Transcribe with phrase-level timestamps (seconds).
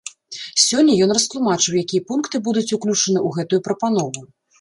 [0.67, 4.25] Сёння ён растлумачыў, якія пункты будуць уключаны ў гэтую прапанову.